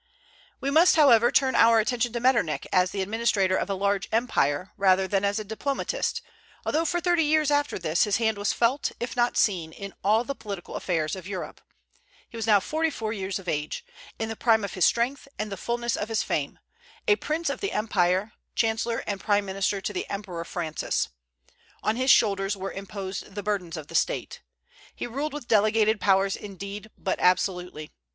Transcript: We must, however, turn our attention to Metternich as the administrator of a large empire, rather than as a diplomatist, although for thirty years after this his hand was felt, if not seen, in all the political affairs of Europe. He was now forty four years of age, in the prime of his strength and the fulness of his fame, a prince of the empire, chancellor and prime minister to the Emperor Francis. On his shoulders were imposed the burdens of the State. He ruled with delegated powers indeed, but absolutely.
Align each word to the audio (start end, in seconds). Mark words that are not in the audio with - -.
We 0.59 0.71
must, 0.71 0.95
however, 0.95 1.31
turn 1.31 1.53
our 1.53 1.77
attention 1.79 2.11
to 2.13 2.19
Metternich 2.19 2.65
as 2.73 2.89
the 2.89 3.03
administrator 3.03 3.55
of 3.55 3.69
a 3.69 3.75
large 3.75 4.09
empire, 4.11 4.71
rather 4.75 5.07
than 5.07 5.23
as 5.23 5.37
a 5.37 5.43
diplomatist, 5.43 6.23
although 6.65 6.85
for 6.85 6.99
thirty 6.99 7.23
years 7.23 7.51
after 7.51 7.77
this 7.77 8.05
his 8.05 8.17
hand 8.17 8.35
was 8.39 8.51
felt, 8.51 8.91
if 8.99 9.15
not 9.15 9.37
seen, 9.37 9.71
in 9.71 9.93
all 10.03 10.23
the 10.23 10.33
political 10.33 10.73
affairs 10.75 11.15
of 11.15 11.27
Europe. 11.27 11.61
He 12.27 12.35
was 12.35 12.47
now 12.47 12.59
forty 12.59 12.89
four 12.89 13.13
years 13.13 13.37
of 13.37 13.47
age, 13.47 13.85
in 14.17 14.27
the 14.27 14.35
prime 14.35 14.63
of 14.63 14.73
his 14.73 14.85
strength 14.85 15.27
and 15.37 15.51
the 15.51 15.55
fulness 15.55 15.95
of 15.95 16.09
his 16.09 16.23
fame, 16.23 16.57
a 17.07 17.15
prince 17.17 17.47
of 17.47 17.59
the 17.61 17.71
empire, 17.71 18.31
chancellor 18.55 19.03
and 19.05 19.19
prime 19.21 19.45
minister 19.45 19.81
to 19.81 19.93
the 19.93 20.09
Emperor 20.09 20.43
Francis. 20.43 21.09
On 21.83 21.95
his 21.95 22.09
shoulders 22.09 22.57
were 22.57 22.71
imposed 22.71 23.35
the 23.35 23.43
burdens 23.43 23.77
of 23.77 23.85
the 23.85 23.93
State. 23.93 24.41
He 24.95 25.05
ruled 25.05 25.31
with 25.31 25.47
delegated 25.47 26.01
powers 26.01 26.35
indeed, 26.35 26.89
but 26.97 27.19
absolutely. 27.19 27.91